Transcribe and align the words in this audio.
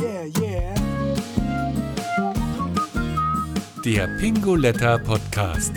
Yeah, 0.00 0.24
yeah. 0.40 0.74
Der 3.84 4.08
Pingoletta 4.18 4.98
Podcast. 4.98 5.72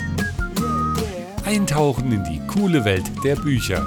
Eintauchen 1.44 2.10
in 2.12 2.24
die 2.24 2.40
coole 2.46 2.84
Welt 2.84 3.04
der 3.22 3.36
Bücher. 3.36 3.84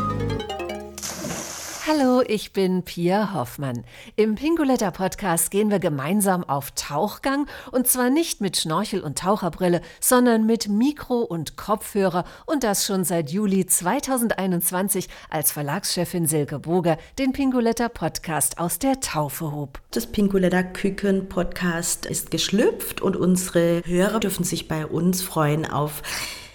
Hallo, 1.88 2.22
ich 2.28 2.54
bin 2.54 2.84
Pia 2.84 3.34
Hoffmann. 3.34 3.84
Im 4.16 4.36
Pingoletta 4.36 4.92
Podcast 4.92 5.50
gehen 5.50 5.72
wir 5.72 5.80
gemeinsam 5.80 6.44
auf 6.44 6.70
Tauchgang 6.76 7.48
und 7.72 7.88
zwar 7.88 8.12
nicht 8.12 8.40
mit 8.40 8.56
Schnorchel 8.56 9.02
und 9.02 9.18
Taucherbrille, 9.18 9.82
sondern 10.00 10.46
mit 10.46 10.70
Mikro 10.70 11.22
und 11.22 11.58
Kopfhörer 11.58 12.24
und 12.46 12.64
das 12.64 12.86
schon 12.86 13.04
seit 13.04 13.32
Juli 13.32 13.66
2021, 13.66 15.10
als 15.32 15.52
Verlagschefin 15.52 16.28
Silke 16.28 16.60
Boger 16.60 17.00
den 17.18 17.34
Pingoletta 17.34 17.90
Podcast 17.90 18.60
aus 18.60 18.78
der 18.78 19.00
Taufe 19.00 19.52
hob. 19.52 19.82
Das 19.90 20.06
Pingoletta 20.06 20.62
Küken 20.62 21.30
Podcast 21.30 22.06
ist 22.06 22.30
geschlüpft 22.30 23.02
und 23.02 23.18
unsere 23.18 23.82
Hörer 23.86 24.20
dürfen 24.20 24.44
sich 24.44 24.68
bei 24.68 24.86
uns 24.86 25.24
freuen 25.24 25.66
auf 25.66 26.04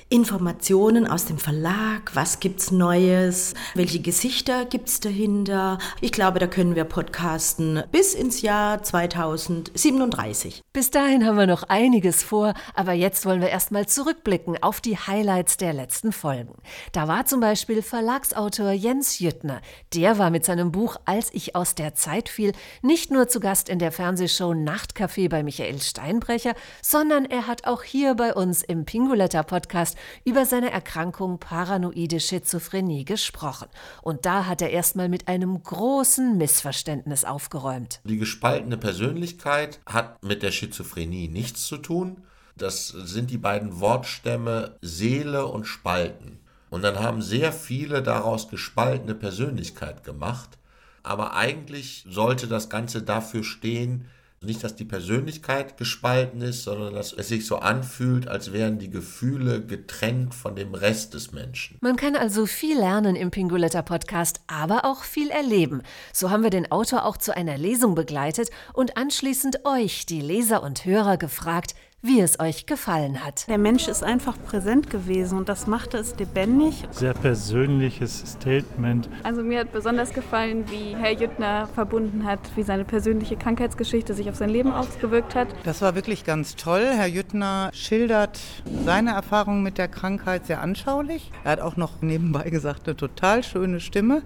Informationen 0.09 1.09
aus 1.09 1.25
dem 1.25 1.37
Verlag, 1.37 2.15
was 2.15 2.39
gibt's 2.39 2.71
Neues, 2.71 3.55
welche 3.75 3.99
Gesichter 3.99 4.65
gibt's 4.65 5.01
dahinter. 5.01 5.79
Ich 6.01 6.13
glaube, 6.13 6.39
da 6.39 6.47
können 6.47 6.77
wir 6.77 6.85
podcasten 6.85 7.83
bis 7.91 8.15
ins 8.15 8.41
Jahr 8.41 8.85
2037. 8.85 10.63
Bis 10.73 10.93
dahin 10.93 11.27
haben 11.27 11.37
wir 11.37 11.49
noch 11.49 11.65
einiges 11.65 12.23
vor, 12.23 12.55
aber 12.77 12.93
jetzt 12.93 13.27
wollen 13.27 13.41
wir 13.41 13.49
erstmal 13.49 13.87
zurückblicken 13.89 14.63
auf 14.63 14.81
die 14.81 14.97
Highlights 14.97 15.57
der 15.57 15.73
letzten 15.73 16.13
Folgen. 16.13 16.55
Da 16.93 17.09
war 17.09 17.27
zum 17.27 17.41
Beispiel 17.41 17.83
Verlagsautor 17.83 18.71
Jens 18.71 19.19
Jüttner. 19.19 19.61
Der 19.93 20.19
war 20.19 20.31
mit 20.31 20.45
seinem 20.45 20.71
Buch 20.71 20.99
Als 21.05 21.35
ich 21.35 21.57
aus 21.57 21.75
der 21.75 21.97
Zeit 21.97 22.29
fiel 22.29 22.53
nicht 22.81 23.11
nur 23.11 23.27
zu 23.27 23.41
Gast 23.41 23.69
in 23.69 23.81
der 23.81 23.91
Fernsehshow 23.91 24.53
Nachtcafé 24.53 25.29
bei 25.29 25.43
Michael 25.43 25.83
Steinbrecher, 25.83 26.55
sondern 26.81 27.25
er 27.25 27.49
hat 27.49 27.67
auch 27.67 27.83
hier 27.83 28.15
bei 28.15 28.33
uns 28.33 28.63
im 28.63 28.85
Pingoletta 28.85 29.43
Podcast 29.43 29.96
über 30.25 30.47
seine 30.47 30.71
Erkrankung 30.71 31.39
paranoide 31.39 32.21
Schizophrenie 32.21 33.05
gesprochen. 33.05 33.69
Und 34.03 34.27
da 34.27 34.47
hat 34.47 34.63
er 34.63 34.71
erstmal 34.71 35.09
mit 35.09 35.29
einem 35.29 35.63
großen 35.63 36.37
Missverständnis 36.37 37.25
aufgeräumt. 37.25 38.01
Die 38.05 38.19
gespaltene 38.19 38.77
Persönlichkeit 38.77 39.81
hat 39.87 40.23
mit 40.23 40.43
der 40.43 40.51
Schizophrenie 40.51 41.29
nichts 41.29 41.67
zu 41.67 41.79
tun. 41.79 42.23
Das 42.57 42.89
sind 42.89 43.31
die 43.31 43.39
beiden 43.39 43.81
Wortstämme 43.81 44.77
Seele 44.81 45.47
und 45.47 45.67
Spalten. 45.67 46.39
Und 46.71 46.83
dann 46.83 46.99
haben 46.99 47.23
sehr 47.23 47.53
viele 47.53 48.03
daraus 48.03 48.49
gespaltene 48.49 49.15
Persönlichkeit 49.15 50.05
gemacht. 50.05 50.59
Aber 51.03 51.35
eigentlich 51.35 52.05
sollte 52.09 52.49
das 52.49 52.69
Ganze 52.69 53.03
dafür 53.03 53.45
stehen, 53.45 54.07
nicht, 54.43 54.63
dass 54.63 54.77
die 54.77 54.85
Persönlichkeit 54.85 55.77
gespalten 55.77 56.41
ist, 56.43 56.65
sondern 56.65 56.95
dass 56.95 57.13
es 57.13 57.29
sich 57.29 57.47
so 57.47 57.57
anfühlt, 57.57 58.29
als 58.29 58.53
wären 58.53 58.79
die 58.79 58.91
Gefühle 58.91 59.65
getrennt 59.65 60.35
von 60.35 60.55
dem 60.55 60.75
Rest 60.75 61.15
des 61.15 61.33
Menschen. 61.33 61.79
Man 61.81 61.97
kann 61.97 62.17
also 62.17 62.47
viel 62.47 62.79
lernen 62.79 63.17
im 63.17 63.31
Pingoletta 63.31 63.83
Podcast, 63.83 64.41
aber 64.47 64.85
auch 64.85 65.05
viel 65.05 65.31
erleben. 65.31 65.83
So 66.13 66.31
haben 66.31 66.43
wir 66.43 66.51
den 66.51 66.71
Autor 66.71 67.05
auch 67.05 67.17
zu 67.17 67.35
einer 67.35 67.57
Lesung 67.57 67.95
begleitet 67.95 68.51
und 68.73 68.97
anschließend 68.97 69.65
euch, 69.65 70.07
die 70.07 70.21
Leser 70.21 70.63
und 70.63 70.85
Hörer, 70.85 71.17
gefragt, 71.17 71.75
wie 72.07 72.21
es 72.21 72.39
euch 72.39 72.67
gefallen 72.67 73.25
hat. 73.25 73.49
Der 73.49 73.59
Mensch 73.59 73.89
ist 73.89 74.05
einfach 74.05 74.37
präsent 74.47 74.91
gewesen 74.91 75.37
und 75.39 75.49
das 75.49 75.67
machte 75.67 75.99
es 75.99 76.17
lebendig. 76.19 76.85
Sehr 76.93 77.15
persönliches 77.15 78.23
Statement. 78.27 79.09
Also 79.25 79.43
mir 79.43 79.61
hat 79.61 79.73
besonders 79.73 80.13
gefallen, 80.13 80.65
wie 80.71 80.95
Herr 80.97 81.13
Jüttner 81.13 81.67
verbunden 81.75 82.25
hat, 82.25 82.39
wie 82.55 82.63
seine 82.63 82.85
persönliche 82.85 83.37
Krankheitsgeschichte 83.37 84.15
sich 84.15 84.29
auf 84.29 84.37
sein 84.37 84.51
Leben 84.51 84.73
ausgewirkt 84.73 85.35
hat. 85.35 85.49
Das 85.65 85.83
war 85.83 85.97
wirklich 85.97 86.25
ganz 86.25 86.55
toll. 86.55 86.87
Herr 86.93 87.09
Jüttner 87.09 87.71
schildert 87.73 88.39
seine 88.85 89.11
Erfahrungen 89.11 89.65
mit 89.65 89.77
der 89.77 89.89
Krankheit 89.89 90.47
sehr 90.47 90.61
anschaulich. 90.61 91.33
Er 91.43 91.53
hat 91.53 91.61
auch 91.61 91.77
noch 91.77 92.03
nebenbei 92.03 92.51
gesagt, 92.51 92.87
eine 92.87 92.97
total 92.97 93.43
schöne 93.43 93.81
Stimme 93.81 94.23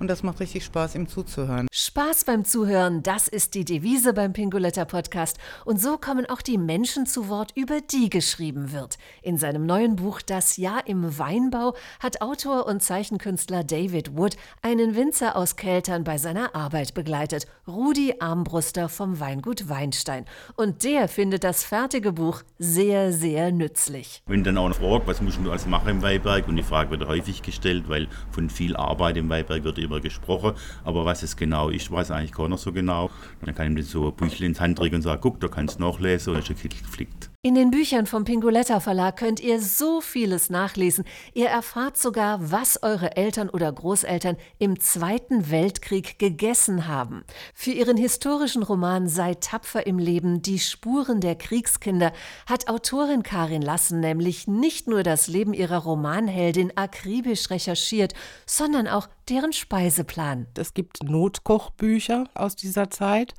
und 0.00 0.08
das 0.08 0.22
macht 0.22 0.40
richtig 0.40 0.64
Spaß, 0.64 0.94
ihm 0.94 1.06
zuzuhören. 1.06 1.68
Spaß 1.70 2.24
beim 2.24 2.44
Zuhören, 2.44 3.02
das 3.02 3.28
ist 3.28 3.54
die 3.54 3.66
Devise 3.66 4.14
beim 4.14 4.32
Pingoletta 4.32 4.86
Podcast. 4.86 5.38
Und 5.66 5.80
so 5.80 5.98
kommen 5.98 6.24
auch 6.26 6.40
die 6.40 6.56
Menschen 6.56 7.04
zu 7.04 7.28
Wort, 7.28 7.52
über 7.54 7.80
die 7.80 8.08
geschrieben 8.08 8.72
wird. 8.72 8.96
In 9.22 9.36
seinem 9.36 9.66
neuen 9.66 9.96
Buch 9.96 10.22
Das 10.22 10.56
Jahr 10.56 10.86
im 10.86 11.18
Weinbau 11.18 11.74
hat 12.00 12.22
Autor 12.22 12.66
und 12.66 12.82
Zeichenkünstler 12.82 13.62
David 13.62 14.16
Wood 14.16 14.36
einen 14.62 14.96
Winzer 14.96 15.36
aus 15.36 15.56
Keltern 15.56 16.02
bei 16.02 16.16
seiner 16.16 16.54
Arbeit 16.54 16.94
begleitet, 16.94 17.46
Rudi 17.68 18.14
Armbruster 18.20 18.88
vom 18.88 19.20
Weingut 19.20 19.68
Weinstein. 19.68 20.24
Und 20.56 20.82
der 20.82 21.08
findet 21.08 21.44
das 21.44 21.62
fertige 21.62 22.12
Buch 22.12 22.42
sehr, 22.58 23.12
sehr 23.12 23.52
nützlich. 23.52 24.22
Wenn 24.26 24.44
dann 24.44 24.56
auch 24.56 24.68
noch 24.68 24.76
fragt, 24.76 25.06
was 25.06 25.20
musst 25.20 25.38
du 25.44 25.50
alles 25.50 25.66
machen 25.66 25.90
im 25.90 26.02
Weinberg? 26.02 26.48
Und 26.48 26.56
die 26.56 26.62
Frage 26.62 26.90
wird 26.90 27.06
häufig 27.06 27.42
gestellt, 27.42 27.84
weil 27.88 28.08
von 28.30 28.48
viel 28.48 28.76
Arbeit 28.76 29.18
im 29.18 29.28
Weinberg 29.28 29.62
wird 29.62 29.78
immer 29.90 30.00
gesprochen. 30.00 30.54
Aber 30.84 31.04
was 31.04 31.22
es 31.22 31.36
genau 31.36 31.68
ist, 31.68 31.90
weiß 31.90 32.10
eigentlich 32.10 32.32
keiner 32.32 32.56
so 32.56 32.72
genau. 32.72 33.10
Dann 33.44 33.54
kann 33.54 33.76
ich 33.76 33.78
ihm 33.78 33.82
so 33.84 34.08
ein 34.08 34.14
Büchlein 34.14 34.50
ins 34.50 34.60
Hand 34.60 34.78
drücken 34.78 34.96
und 34.96 35.02
sagen, 35.02 35.20
guck, 35.20 35.40
da 35.40 35.48
kannst 35.48 35.78
du 35.78 35.82
nachlesen 35.82 36.34
und 36.34 36.40
ist 36.40 36.50
ein 36.50 36.56
Kittel 36.56 36.80
geflickt. 36.80 37.29
In 37.42 37.54
den 37.54 37.70
Büchern 37.70 38.04
vom 38.04 38.24
Pingoletta 38.24 38.80
Verlag 38.80 39.16
könnt 39.16 39.40
ihr 39.40 39.62
so 39.62 40.02
vieles 40.02 40.50
nachlesen. 40.50 41.06
Ihr 41.32 41.48
erfahrt 41.48 41.96
sogar, 41.96 42.50
was 42.50 42.82
eure 42.82 43.16
Eltern 43.16 43.48
oder 43.48 43.72
Großeltern 43.72 44.36
im 44.58 44.78
Zweiten 44.78 45.50
Weltkrieg 45.50 46.18
gegessen 46.18 46.86
haben. 46.86 47.24
Für 47.54 47.70
ihren 47.70 47.96
historischen 47.96 48.62
Roman 48.62 49.08
Sei 49.08 49.32
tapfer 49.32 49.86
im 49.86 49.98
Leben, 49.98 50.42
die 50.42 50.58
Spuren 50.58 51.22
der 51.22 51.34
Kriegskinder 51.34 52.12
hat 52.44 52.68
Autorin 52.68 53.22
Karin 53.22 53.62
Lassen 53.62 54.00
nämlich 54.00 54.46
nicht 54.46 54.86
nur 54.86 55.02
das 55.02 55.26
Leben 55.26 55.54
ihrer 55.54 55.78
Romanheldin 55.78 56.76
akribisch 56.76 57.48
recherchiert, 57.48 58.12
sondern 58.44 58.86
auch 58.86 59.08
deren 59.30 59.54
Speiseplan. 59.54 60.46
Es 60.58 60.74
gibt 60.74 61.02
Notkochbücher 61.02 62.24
aus 62.34 62.54
dieser 62.54 62.90
Zeit 62.90 63.32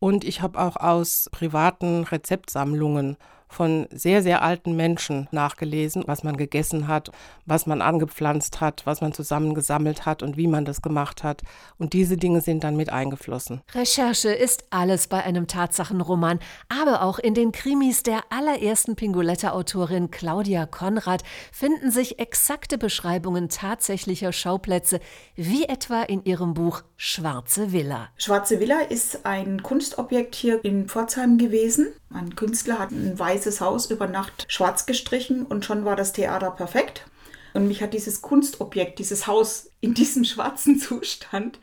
und 0.00 0.24
ich 0.24 0.42
habe 0.42 0.58
auch 0.58 0.74
aus 0.74 1.28
privaten 1.30 2.02
Rezeptsammlungen 2.02 3.16
von 3.48 3.86
sehr, 3.90 4.22
sehr 4.22 4.42
alten 4.42 4.76
Menschen 4.76 5.28
nachgelesen, 5.30 6.04
was 6.06 6.22
man 6.22 6.36
gegessen 6.36 6.88
hat, 6.88 7.10
was 7.46 7.66
man 7.66 7.80
angepflanzt 7.80 8.60
hat, 8.60 8.82
was 8.84 9.00
man 9.00 9.12
zusammengesammelt 9.12 10.04
hat 10.04 10.22
und 10.22 10.36
wie 10.36 10.46
man 10.46 10.64
das 10.64 10.82
gemacht 10.82 11.22
hat. 11.22 11.42
Und 11.78 11.92
diese 11.92 12.16
Dinge 12.16 12.40
sind 12.40 12.64
dann 12.64 12.76
mit 12.76 12.90
eingeflossen. 12.90 13.62
Recherche 13.72 14.30
ist 14.30 14.64
alles 14.70 15.06
bei 15.06 15.22
einem 15.22 15.46
Tatsachenroman, 15.46 16.40
aber 16.68 17.02
auch 17.02 17.18
in 17.18 17.34
den 17.34 17.52
Krimis 17.52 18.02
der 18.02 18.20
allerersten 18.30 18.96
Pingoletta-Autorin 18.96 20.10
Claudia 20.10 20.66
Konrad 20.66 21.22
finden 21.52 21.90
sich 21.90 22.18
exakte 22.18 22.78
Beschreibungen 22.78 23.48
tatsächlicher 23.48 24.32
Schauplätze, 24.32 25.00
wie 25.34 25.64
etwa 25.64 26.02
in 26.02 26.24
ihrem 26.24 26.54
Buch 26.54 26.82
Schwarze 26.96 27.72
Villa. 27.72 28.08
Schwarze 28.16 28.60
Villa 28.60 28.80
ist 28.80 29.24
ein 29.24 29.62
Kunstobjekt 29.62 30.34
hier 30.34 30.64
in 30.64 30.88
Pforzheim 30.88 31.38
gewesen. 31.38 31.88
Ein 32.12 32.34
Künstler 32.36 32.78
hat 32.78 32.90
ein 32.90 33.18
weißes 33.36 33.60
Haus 33.60 33.90
über 33.90 34.06
Nacht 34.06 34.46
schwarz 34.48 34.86
gestrichen 34.86 35.44
und 35.44 35.64
schon 35.64 35.84
war 35.84 35.94
das 35.94 36.12
Theater 36.12 36.50
perfekt. 36.50 37.06
Und 37.52 37.68
mich 37.68 37.82
hat 37.82 37.92
dieses 37.92 38.22
Kunstobjekt, 38.22 38.98
dieses 38.98 39.26
Haus 39.26 39.70
in 39.80 39.94
diesem 39.94 40.24
schwarzen 40.32 40.78
Zustand 40.78 41.58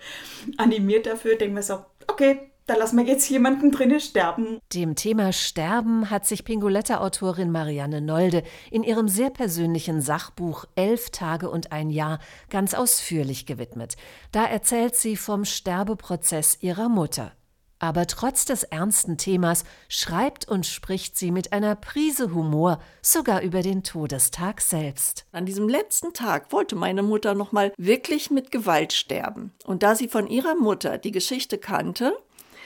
animiert 0.57 1.07
dafür. 1.07 1.35
Denke 1.35 1.55
mir 1.55 1.63
so, 1.63 1.79
okay, 2.07 2.51
da 2.67 2.75
lassen 2.75 2.97
wir 2.97 3.05
jetzt 3.05 3.27
jemanden 3.29 3.71
drinnen 3.71 3.99
sterben. 3.99 4.59
Dem 4.73 4.95
Thema 4.95 5.33
Sterben 5.33 6.09
hat 6.09 6.25
sich 6.25 6.45
Pingoletta-Autorin 6.45 7.51
Marianne 7.51 8.01
Nolde 8.01 8.43
in 8.71 8.83
ihrem 8.83 9.07
sehr 9.07 9.31
persönlichen 9.31 9.99
Sachbuch 9.99 10.65
Elf 10.75 11.09
Tage 11.09 11.49
und 11.49 11.71
ein 11.71 11.89
Jahr 11.89 12.19
ganz 12.49 12.73
ausführlich 12.73 13.45
gewidmet. 13.45 13.95
Da 14.31 14.45
erzählt 14.45 14.95
sie 14.95 15.17
vom 15.17 15.43
Sterbeprozess 15.43 16.57
ihrer 16.61 16.87
Mutter. 16.87 17.33
Aber 17.83 18.07
trotz 18.07 18.45
des 18.45 18.63
ernsten 18.63 19.17
Themas 19.17 19.65
schreibt 19.89 20.47
und 20.47 20.65
spricht 20.65 21.17
sie 21.17 21.31
mit 21.31 21.51
einer 21.51 21.75
Prise 21.75 22.33
Humor 22.33 22.79
sogar 23.01 23.41
über 23.41 23.61
den 23.61 23.83
Todestag 23.83 24.61
selbst. 24.61 25.25
An 25.33 25.45
diesem 25.45 25.67
letzten 25.67 26.13
Tag 26.13 26.53
wollte 26.53 26.77
meine 26.77 27.03
Mutter 27.03 27.33
noch 27.33 27.51
mal 27.51 27.73
wirklich 27.75 28.31
mit 28.31 28.51
Gewalt 28.51 28.93
sterben. 28.93 29.51
Und 29.65 29.83
da 29.83 29.95
sie 29.95 30.07
von 30.07 30.27
ihrer 30.27 30.55
Mutter 30.55 30.97
die 30.97 31.11
Geschichte 31.11 31.57
kannte, 31.57 32.15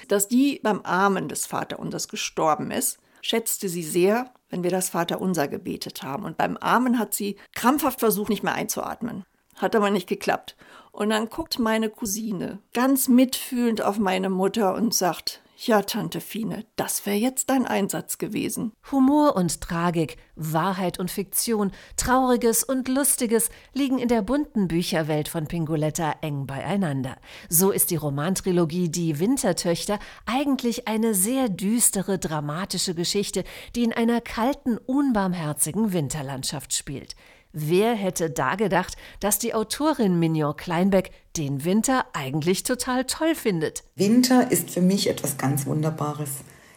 dass 0.07 0.27
die 0.27 0.59
beim 0.61 0.81
Armen 0.83 1.29
des 1.29 1.47
Vaterunsers 1.47 2.09
gestorben 2.09 2.69
ist, 2.69 2.99
schätzte 3.23 3.69
sie 3.69 3.81
sehr, 3.81 4.31
wenn 4.49 4.61
wir 4.61 4.69
das 4.69 4.89
Vaterunser 4.89 5.47
gebetet 5.47 6.03
haben. 6.03 6.25
Und 6.25 6.37
beim 6.37 6.57
Armen 6.61 6.99
hat 6.99 7.15
sie 7.15 7.37
krampfhaft 7.55 8.01
versucht, 8.01 8.29
nicht 8.29 8.43
mehr 8.43 8.53
einzuatmen. 8.53 9.25
Hat 9.55 9.75
aber 9.75 9.89
nicht 9.89 10.07
geklappt. 10.07 10.55
Und 10.97 11.11
dann 11.11 11.29
guckt 11.29 11.59
meine 11.59 11.91
Cousine 11.91 12.57
ganz 12.73 13.07
mitfühlend 13.07 13.83
auf 13.83 13.99
meine 13.99 14.31
Mutter 14.31 14.73
und 14.73 14.95
sagt, 14.95 15.43
Ja, 15.55 15.83
Tante 15.83 16.19
Fine, 16.19 16.65
das 16.75 17.05
wäre 17.05 17.17
jetzt 17.17 17.51
dein 17.51 17.67
Einsatz 17.67 18.17
gewesen. 18.17 18.71
Humor 18.91 19.35
und 19.35 19.61
Tragik, 19.61 20.17
Wahrheit 20.35 20.99
und 20.99 21.11
Fiktion, 21.11 21.71
Trauriges 21.97 22.63
und 22.63 22.87
Lustiges 22.87 23.51
liegen 23.75 23.99
in 23.99 24.07
der 24.07 24.23
bunten 24.23 24.67
Bücherwelt 24.67 25.27
von 25.27 25.45
Pingoletta 25.45 26.15
eng 26.21 26.47
beieinander. 26.47 27.17
So 27.47 27.69
ist 27.69 27.91
die 27.91 27.95
Romantrilogie 27.95 28.89
Die 28.89 29.19
Wintertöchter 29.19 29.99
eigentlich 30.25 30.87
eine 30.87 31.13
sehr 31.13 31.47
düstere, 31.47 32.17
dramatische 32.17 32.95
Geschichte, 32.95 33.43
die 33.75 33.83
in 33.83 33.93
einer 33.93 34.19
kalten, 34.19 34.79
unbarmherzigen 34.79 35.93
Winterlandschaft 35.93 36.73
spielt. 36.73 37.15
Wer 37.53 37.95
hätte 37.95 38.29
da 38.29 38.55
gedacht, 38.55 38.95
dass 39.19 39.39
die 39.39 39.53
Autorin 39.53 40.19
Mignon 40.19 40.55
Kleinbeck 40.55 41.11
den 41.37 41.63
Winter 41.63 42.05
eigentlich 42.13 42.63
total 42.63 43.05
toll 43.05 43.35
findet? 43.35 43.83
Winter 43.95 44.51
ist 44.51 44.69
für 44.69 44.81
mich 44.81 45.09
etwas 45.09 45.37
ganz 45.37 45.65
Wunderbares. 45.65 46.29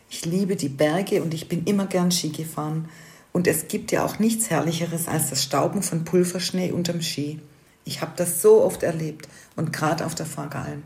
Ich 0.09 0.25
liebe 0.25 0.57
die 0.57 0.69
Berge 0.69 1.23
und 1.23 1.35
ich 1.35 1.49
bin 1.49 1.65
immer 1.65 1.87
gern 1.87 2.11
Ski 2.11 2.31
gefahren. 2.31 2.89
Und 3.33 3.47
es 3.47 3.69
gibt 3.69 3.93
ja 3.93 4.05
auch 4.05 4.19
nichts 4.19 4.51
Herrlicheres 4.51 5.07
als 5.07 5.31
das 5.31 5.43
Stauben 5.43 5.83
von 5.83 6.05
Pulverschnee 6.05 6.73
unterm 6.73 7.03
Ski. 7.03 7.41
Ich 7.85 8.01
habe 8.01 8.13
das 8.17 8.43
so 8.43 8.63
oft 8.63 8.83
erlebt 8.83 9.29
und 9.57 9.73
gerade 9.73 10.05
auf 10.07 10.15
der 10.15 10.27
Fahrgalm. 10.27 10.83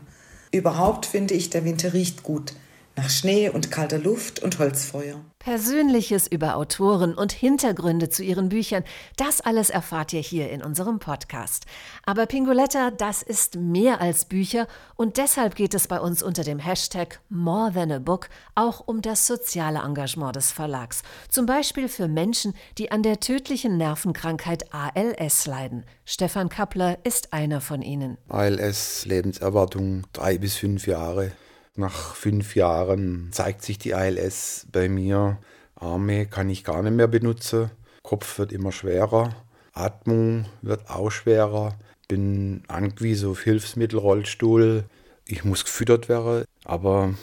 Überhaupt 0.51 1.05
finde 1.05 1.33
ich, 1.33 1.49
der 1.49 1.65
Winter 1.65 1.93
riecht 1.93 2.23
gut 2.23 2.53
nach 2.95 3.09
Schnee 3.09 3.49
und 3.49 3.71
kalter 3.71 3.99
Luft 3.99 4.41
und 4.41 4.57
Holzfeuer. 4.59 5.19
Persönliches 5.39 6.25
über 6.25 6.55
Autoren 6.55 7.13
und 7.13 7.31
Hintergründe 7.31 8.09
zu 8.09 8.23
ihren 8.23 8.49
Büchern, 8.49 8.83
das 9.15 9.41
alles 9.41 9.69
erfahrt 9.69 10.11
ihr 10.13 10.21
hier 10.21 10.49
in 10.49 10.63
unserem 10.63 10.97
Podcast. 10.97 11.65
Aber 12.03 12.25
Pingoletta, 12.25 12.89
das 12.89 13.21
ist 13.21 13.55
mehr 13.55 14.01
als 14.01 14.25
Bücher 14.25 14.67
und 14.95 15.17
deshalb 15.17 15.55
geht 15.55 15.75
es 15.75 15.87
bei 15.87 15.99
uns 15.99 16.23
unter 16.23 16.43
dem 16.43 16.57
Hashtag 16.57 17.19
More 17.29 17.71
Than 17.71 17.91
a 17.91 17.99
Book 17.99 18.29
auch 18.55 18.87
um 18.87 19.03
das 19.03 19.27
soziale 19.27 19.79
Engagement 19.79 20.35
des 20.35 20.51
Verlags. 20.51 21.03
Zum 21.29 21.45
Beispiel 21.45 21.89
für 21.89 22.07
Menschen, 22.07 22.55
die 22.79 22.91
an 22.91 23.03
der 23.03 23.19
tödlichen 23.19 23.77
Nervenkrankheit 23.77 24.73
ALS 24.73 25.45
leiden. 25.45 25.85
Stefan 26.05 26.49
Kappler 26.49 26.97
ist 27.03 27.33
einer 27.33 27.61
von 27.61 27.83
ihnen. 27.83 28.17
ALS, 28.29 29.05
Lebenserwartung 29.05 30.07
drei 30.11 30.39
bis 30.39 30.55
fünf 30.55 30.87
Jahre. 30.87 31.33
Nach 31.77 32.15
fünf 32.15 32.55
Jahren 32.55 33.29
zeigt 33.31 33.61
sich 33.61 33.77
die 33.77 33.93
ALS 33.93 34.65
bei 34.71 34.87
mir. 34.87 35.39
Arme 35.75 36.25
kann 36.25 36.49
ich 36.49 36.63
gar 36.63 36.81
nicht 36.81 36.95
mehr 36.95 37.07
benutzen. 37.07 37.69
Kopf 38.01 38.39
wird 38.39 38.53
immer 38.53 38.71
schwerer. 38.71 39.35
Atmung 39.73 40.45
wird 40.61 40.89
auch 40.89 41.09
schwerer. 41.09 41.75
Bin 42.07 42.63
angewiesen 42.69 43.29
auf 43.29 43.41
Hilfsmittel, 43.41 43.99
Rollstuhl. 43.99 44.85
Ich 45.25 45.43
muss 45.43 45.65
gefüttert 45.65 46.07
werden. 46.07 46.45
Aber 46.63 47.13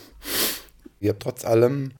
ich 1.00 1.08
habe 1.08 1.19
trotz 1.19 1.46
allem 1.46 1.93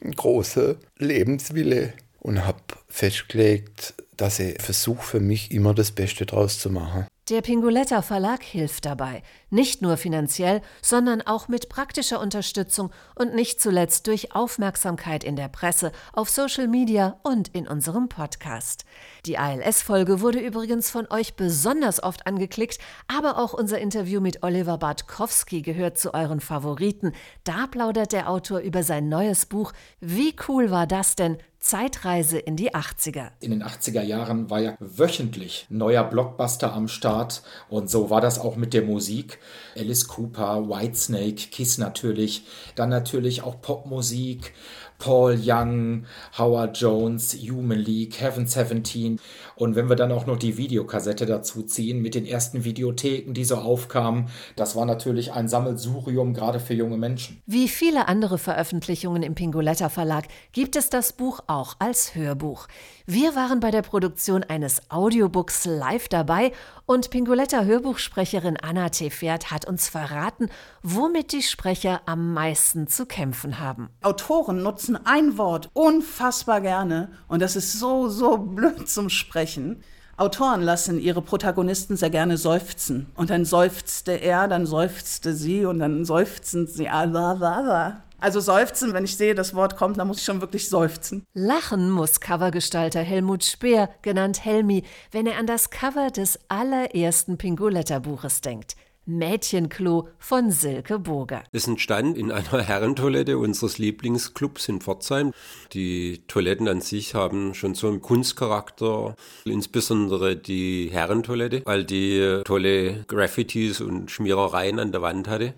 einen 0.00 0.12
großen 0.12 0.76
Lebenswille 0.98 1.92
und 2.20 2.46
habe 2.46 2.60
festgelegt, 2.88 3.94
dass 4.16 4.38
ich 4.38 4.62
versuche 4.62 5.02
für 5.02 5.20
mich 5.20 5.50
immer 5.50 5.74
das 5.74 5.90
Beste 5.90 6.24
draus 6.24 6.60
zu 6.60 6.70
machen. 6.70 7.06
Der 7.28 7.42
Pingoletta 7.42 8.02
Verlag 8.02 8.44
hilft 8.44 8.84
dabei, 8.86 9.24
nicht 9.50 9.82
nur 9.82 9.96
finanziell, 9.96 10.62
sondern 10.82 11.22
auch 11.22 11.48
mit 11.48 11.68
praktischer 11.68 12.20
Unterstützung 12.20 12.90
und 13.14 13.34
nicht 13.34 13.60
zuletzt 13.60 14.06
durch 14.06 14.34
Aufmerksamkeit 14.34 15.24
in 15.24 15.36
der 15.36 15.48
Presse, 15.48 15.92
auf 16.12 16.28
Social 16.28 16.68
Media 16.68 17.18
und 17.22 17.48
in 17.48 17.68
unserem 17.68 18.08
Podcast. 18.08 18.84
Die 19.24 19.38
ALS-Folge 19.38 20.20
wurde 20.20 20.40
übrigens 20.40 20.90
von 20.90 21.06
euch 21.10 21.34
besonders 21.34 22.02
oft 22.02 22.26
angeklickt, 22.26 22.78
aber 23.08 23.38
auch 23.38 23.52
unser 23.52 23.78
Interview 23.78 24.20
mit 24.20 24.42
Oliver 24.42 24.78
Bartkowski 24.78 25.62
gehört 25.62 25.98
zu 25.98 26.14
euren 26.14 26.40
Favoriten. 26.40 27.12
Da 27.44 27.66
plaudert 27.66 28.12
der 28.12 28.28
Autor 28.30 28.60
über 28.60 28.82
sein 28.82 29.08
neues 29.08 29.46
Buch 29.46 29.72
Wie 30.00 30.34
cool 30.48 30.70
war 30.70 30.86
das 30.86 31.16
denn? 31.16 31.38
Zeitreise 31.66 32.38
in 32.38 32.54
die 32.54 32.74
80er. 32.74 33.30
In 33.40 33.50
den 33.50 33.64
80er 33.64 34.02
Jahren 34.02 34.50
war 34.50 34.60
ja 34.60 34.76
wöchentlich 34.78 35.66
neuer 35.68 36.04
Blockbuster 36.04 36.72
am 36.72 36.86
Start 36.86 37.42
und 37.68 37.90
so 37.90 38.08
war 38.08 38.20
das 38.20 38.38
auch 38.38 38.54
mit 38.54 38.72
der 38.72 38.82
Musik. 38.82 39.35
Alice 39.76 40.08
Cooper, 40.08 40.68
Whitesnake, 40.68 41.50
Kiss 41.50 41.78
natürlich, 41.78 42.46
dann 42.74 42.88
natürlich 42.88 43.42
auch 43.42 43.60
Popmusik 43.60 44.52
Paul 44.98 45.38
Young, 45.42 46.04
Howard 46.38 46.76
Jones, 46.78 47.34
Human 47.34 47.78
League, 47.78 48.20
Heaven 48.20 48.46
17. 48.46 49.20
Und 49.54 49.76
wenn 49.76 49.88
wir 49.88 49.96
dann 49.96 50.12
auch 50.12 50.26
noch 50.26 50.38
die 50.38 50.56
Videokassette 50.56 51.26
dazu 51.26 51.62
ziehen 51.62 52.00
mit 52.00 52.14
den 52.14 52.26
ersten 52.26 52.64
Videotheken, 52.64 53.32
die 53.32 53.44
so 53.44 53.56
aufkamen, 53.56 54.28
das 54.56 54.76
war 54.76 54.86
natürlich 54.86 55.32
ein 55.32 55.48
Sammelsurium 55.48 56.34
gerade 56.34 56.60
für 56.60 56.74
junge 56.74 56.96
Menschen. 56.96 57.42
Wie 57.46 57.68
viele 57.68 58.08
andere 58.08 58.38
Veröffentlichungen 58.38 59.22
im 59.22 59.34
Pingoletta 59.34 59.88
Verlag 59.88 60.24
gibt 60.52 60.76
es 60.76 60.90
das 60.90 61.12
Buch 61.12 61.40
auch 61.46 61.74
als 61.78 62.14
Hörbuch. 62.14 62.68
Wir 63.06 63.34
waren 63.36 63.60
bei 63.60 63.70
der 63.70 63.82
Produktion 63.82 64.44
eines 64.44 64.90
Audiobooks 64.90 65.64
live 65.64 66.08
dabei 66.08 66.52
und 66.86 67.10
Pingoletta 67.10 67.64
Hörbuchsprecherin 67.64 68.56
Anna 68.56 68.88
Tefert 68.90 69.50
hat 69.50 69.66
uns 69.66 69.88
verraten, 69.88 70.48
womit 70.82 71.32
die 71.32 71.42
Sprecher 71.42 72.00
am 72.06 72.32
meisten 72.32 72.86
zu 72.86 73.06
kämpfen 73.06 73.58
haben. 73.58 73.90
Autoren 74.02 74.62
nutzen 74.62 74.85
ein 74.94 75.36
Wort 75.36 75.70
unfassbar 75.72 76.60
gerne 76.60 77.08
und 77.26 77.42
das 77.42 77.56
ist 77.56 77.80
so, 77.80 78.08
so 78.08 78.38
blöd 78.38 78.88
zum 78.88 79.08
Sprechen. 79.08 79.82
Autoren 80.16 80.62
lassen 80.62 80.98
ihre 80.98 81.20
Protagonisten 81.20 81.96
sehr 81.96 82.08
gerne 82.08 82.38
seufzen. 82.38 83.06
Und 83.16 83.28
dann 83.28 83.44
seufzte 83.44 84.12
er, 84.12 84.48
dann 84.48 84.64
seufzte 84.64 85.34
sie 85.34 85.66
und 85.66 85.78
dann 85.78 86.06
seufzen 86.06 86.66
sie. 86.66 86.88
Also 86.88 88.40
seufzen, 88.40 88.94
wenn 88.94 89.04
ich 89.04 89.16
sehe, 89.18 89.34
das 89.34 89.54
Wort 89.54 89.76
kommt, 89.76 89.98
dann 89.98 90.08
muss 90.08 90.18
ich 90.18 90.24
schon 90.24 90.40
wirklich 90.40 90.70
seufzen. 90.70 91.26
Lachen 91.34 91.90
muss 91.90 92.20
Covergestalter 92.20 93.00
Helmut 93.00 93.44
Speer, 93.44 93.90
genannt 94.00 94.42
Helmi, 94.42 94.84
wenn 95.10 95.26
er 95.26 95.38
an 95.38 95.46
das 95.46 95.68
Cover 95.68 96.10
des 96.10 96.38
allerersten 96.48 97.36
Pingoletta-Buches 97.36 98.40
denkt. 98.40 98.74
Mädchenklo 99.06 100.08
von 100.18 100.50
Silke 100.50 100.98
Burger. 100.98 101.44
Es 101.52 101.68
entstand 101.68 102.18
in 102.18 102.32
einer 102.32 102.60
Herrentoilette 102.60 103.38
unseres 103.38 103.78
Lieblingsclubs 103.78 104.68
in 104.68 104.80
Pforzheim. 104.80 105.32
Die 105.72 106.22
Toiletten 106.26 106.66
an 106.66 106.80
sich 106.80 107.14
haben 107.14 107.54
schon 107.54 107.74
so 107.74 107.86
einen 107.86 108.02
Kunstcharakter, 108.02 109.14
insbesondere 109.44 110.36
die 110.36 110.88
Herrentoilette, 110.90 111.62
weil 111.64 111.84
die 111.84 112.40
tolle 112.44 113.04
Graffitis 113.06 113.80
und 113.80 114.10
Schmierereien 114.10 114.80
an 114.80 114.90
der 114.90 115.02
Wand 115.02 115.28
hatte. 115.28 115.54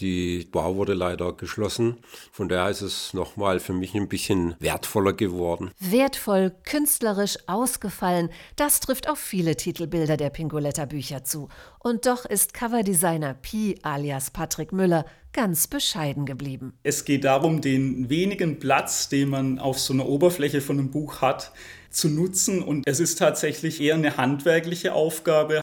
Die 0.00 0.46
Bar 0.52 0.76
wurde 0.76 0.94
leider 0.94 1.32
geschlossen. 1.32 1.96
Von 2.30 2.48
daher 2.48 2.70
ist 2.70 2.82
es 2.82 3.14
nochmal 3.14 3.58
für 3.58 3.72
mich 3.72 3.94
ein 3.94 4.08
bisschen 4.08 4.54
wertvoller 4.60 5.12
geworden. 5.12 5.72
Wertvoll, 5.80 6.52
künstlerisch 6.64 7.36
ausgefallen, 7.48 8.30
das 8.54 8.78
trifft 8.78 9.08
auf 9.08 9.18
viele 9.18 9.56
Titelbilder 9.56 10.16
der 10.16 10.30
Pingoletta-Bücher 10.30 11.24
zu. 11.24 11.48
Und 11.80 12.06
doch 12.06 12.24
ist 12.24 12.54
Coverdesigner 12.54 13.34
Pi 13.34 13.78
alias 13.82 14.30
Patrick 14.30 14.72
Müller 14.72 15.04
ganz 15.32 15.66
bescheiden 15.66 16.26
geblieben. 16.26 16.74
Es 16.82 17.04
geht 17.04 17.24
darum, 17.24 17.60
den 17.60 18.08
wenigen 18.08 18.58
Platz, 18.58 19.08
den 19.08 19.28
man 19.28 19.58
auf 19.58 19.78
so 19.78 19.92
einer 19.92 20.08
Oberfläche 20.08 20.60
von 20.60 20.78
einem 20.78 20.90
Buch 20.90 21.20
hat, 21.20 21.52
zu 21.90 22.08
nutzen. 22.08 22.62
Und 22.62 22.86
es 22.86 23.00
ist 23.00 23.18
tatsächlich 23.18 23.80
eher 23.80 23.94
eine 23.94 24.16
handwerkliche 24.16 24.94
Aufgabe. 24.94 25.60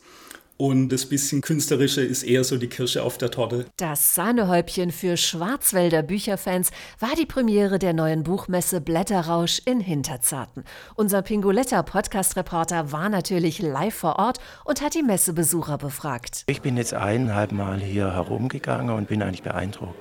Und 0.58 0.90
das 0.90 1.06
bisschen 1.06 1.42
Künstlerische 1.42 2.02
ist 2.02 2.24
eher 2.24 2.46
so 2.46 2.58
die 2.58 2.68
Kirsche 2.68 3.04
auf 3.04 3.18
der 3.18 3.30
Torte. 3.30 3.66
Das 3.76 4.16
Sahnehäubchen 4.16 4.92
für 4.92 5.18
Schwarzwälder 5.18 6.02
Bücherfans 6.02 6.72
war 7.00 7.14
die 7.20 7.26
Premiere 7.26 7.78
der 7.78 7.92
neuen 7.92 8.24
Buchmesse 8.24 8.80
Blätterrausch 8.80 9.62
in 9.66 9.82
Hinterzarten. 9.82 10.64
Unser 10.96 11.24
Pingoletta 11.24 11.84
Podcast-Reporter 11.84 12.94
war 12.94 13.10
natürlich 13.10 13.62
live 13.62 13.96
vor 13.96 14.18
Ort 14.18 14.40
und 14.64 14.82
hat 14.82 14.94
die 14.96 15.04
Messebesucher 15.04 15.78
befragt. 15.78 16.44
Ich 16.48 16.62
bin 16.62 16.78
jetzt 16.78 16.94
eineinhalb 16.94 17.52
Mal 17.52 17.82
hier 17.82 18.14
herumgegangen 18.14 18.96
und 18.96 19.10
bin 19.10 19.22
eigentlich 19.22 19.44
beeindruckt 19.44 19.96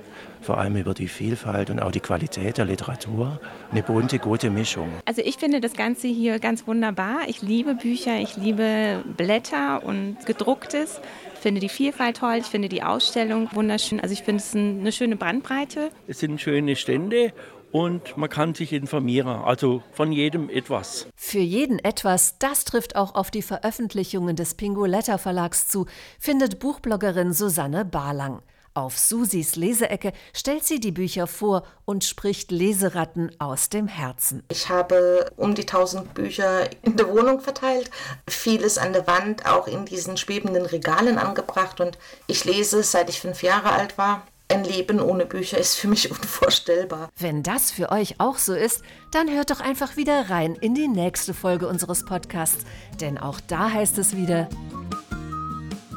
vor 0.45 0.57
allem 0.57 0.75
über 0.75 0.93
die 0.93 1.07
Vielfalt 1.07 1.69
und 1.69 1.81
auch 1.81 1.91
die 1.91 1.99
Qualität 1.99 2.57
der 2.57 2.65
Literatur. 2.65 3.39
Eine 3.71 3.83
bunte, 3.83 4.19
gute 4.19 4.49
Mischung. 4.49 4.89
Also 5.05 5.21
ich 5.25 5.37
finde 5.37 5.59
das 5.59 5.73
Ganze 5.73 6.07
hier 6.07 6.39
ganz 6.39 6.67
wunderbar. 6.67 7.21
Ich 7.27 7.41
liebe 7.41 7.75
Bücher, 7.75 8.19
ich 8.19 8.37
liebe 8.37 9.03
Blätter 9.17 9.83
und 9.83 10.17
gedrucktes. 10.25 11.01
Ich 11.33 11.39
finde 11.41 11.61
die 11.61 11.69
Vielfalt 11.69 12.17
toll, 12.17 12.37
ich 12.39 12.45
finde 12.45 12.69
die 12.69 12.83
Ausstellung 12.83 13.49
wunderschön. 13.53 13.99
Also 13.99 14.13
ich 14.13 14.23
finde 14.23 14.41
es 14.41 14.55
eine 14.55 14.91
schöne 14.91 15.15
Bandbreite. 15.15 15.89
Es 16.07 16.19
sind 16.19 16.39
schöne 16.39 16.75
Stände 16.75 17.33
und 17.71 18.15
man 18.15 18.29
kann 18.29 18.55
sich 18.55 18.71
informieren, 18.71 19.27
also 19.27 19.83
von 19.91 20.11
jedem 20.11 20.49
etwas. 20.49 21.07
Für 21.15 21.39
jeden 21.39 21.77
etwas, 21.79 22.37
das 22.39 22.63
trifft 22.63 22.95
auch 22.95 23.15
auf 23.15 23.31
die 23.31 23.41
Veröffentlichungen 23.41 24.35
des 24.35 24.53
Pingoletta 24.53 25.17
Verlags 25.17 25.67
zu, 25.67 25.85
findet 26.19 26.59
Buchbloggerin 26.59 27.33
Susanne 27.33 27.83
Barlang. 27.83 28.41
Auf 28.75 28.99
Susis 28.99 29.55
Leseecke 29.55 30.11
stellt 30.33 30.65
sie 30.65 30.81
die 30.81 30.91
Bücher 30.91 31.27
vor 31.27 31.63
und 31.85 32.03
spricht 32.03 32.51
Leseratten 32.51 33.31
aus 33.39 33.69
dem 33.69 33.87
Herzen. 33.87 34.43
Ich 34.51 34.67
habe 34.67 35.31
um 35.37 35.55
die 35.55 35.61
1000 35.61 36.13
Bücher 36.13 36.67
in 36.81 36.97
der 36.97 37.07
Wohnung 37.07 37.39
verteilt, 37.39 37.89
vieles 38.27 38.77
an 38.77 38.91
der 38.91 39.07
Wand, 39.07 39.45
auch 39.45 39.67
in 39.67 39.85
diesen 39.85 40.17
schwebenden 40.17 40.65
Regalen 40.65 41.17
angebracht 41.17 41.79
und 41.79 41.97
ich 42.27 42.43
lese, 42.43 42.83
seit 42.83 43.09
ich 43.09 43.21
fünf 43.21 43.43
Jahre 43.43 43.71
alt 43.71 43.97
war. 43.97 44.27
ein 44.49 44.65
Leben 44.65 44.99
ohne 44.99 45.25
Bücher 45.25 45.57
ist 45.57 45.75
für 45.75 45.87
mich 45.87 46.11
unvorstellbar. 46.11 47.07
Wenn 47.17 47.43
das 47.43 47.71
für 47.71 47.93
euch 47.93 48.19
auch 48.19 48.37
so 48.37 48.53
ist, 48.53 48.81
dann 49.11 49.31
hört 49.33 49.51
doch 49.51 49.61
einfach 49.61 49.95
wieder 49.95 50.29
rein 50.29 50.53
in 50.53 50.75
die 50.75 50.89
nächste 50.89 51.33
Folge 51.33 51.69
unseres 51.69 52.03
Podcasts. 52.03 52.65
Denn 52.99 53.17
auch 53.17 53.39
da 53.47 53.71
heißt 53.71 53.97
es 53.99 54.17
wieder, 54.17 54.49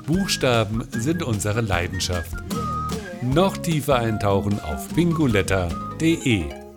Buchstaben 0.07 0.89
sind 0.93 1.25
unsere 1.25 1.61
Leidenschaft. 1.61 2.33
Noch 3.35 3.59
tiefer 3.59 3.97
eintauchen 3.97 4.59
auf 4.61 4.89
bingoletta.de 4.95 6.68